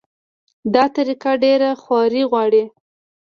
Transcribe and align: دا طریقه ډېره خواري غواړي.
دا 0.73 0.83
طریقه 0.97 1.31
ډېره 1.43 1.69
خواري 1.81 2.23
غواړي. 2.31 2.63